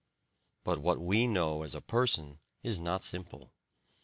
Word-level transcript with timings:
But 0.63 0.79
what 0.79 0.99
we 0.99 1.27
know 1.27 1.61
as 1.61 1.75
a 1.75 1.79
person 1.79 2.39
is 2.63 2.79
not 2.79 3.03
simple. 3.03 3.51